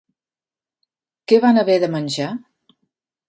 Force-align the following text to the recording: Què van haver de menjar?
Què 1.31 1.39
van 1.45 1.63
haver 1.63 1.77
de 1.83 1.89
menjar? 1.97 2.31